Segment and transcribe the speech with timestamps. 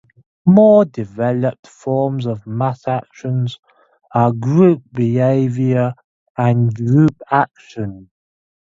[0.47, 3.59] More developed forms of mass actions
[4.15, 5.93] are group behavior
[6.35, 8.09] and group action.